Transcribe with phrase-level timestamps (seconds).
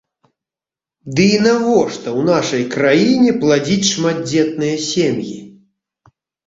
[1.19, 5.37] Ды і навошта ў нашай краіне пладзіць шматдзетныя сем'і?